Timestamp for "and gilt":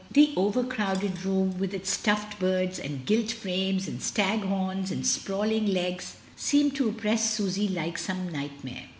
2.79-3.29